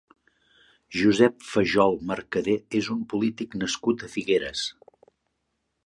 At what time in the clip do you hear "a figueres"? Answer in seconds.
4.09-4.69